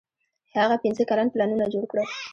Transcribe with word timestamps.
هند 0.53 0.73
پنځه 0.83 1.03
کلن 1.09 1.27
پلانونه 1.33 1.65
جوړ 1.73 1.83
کړل. 1.91 2.07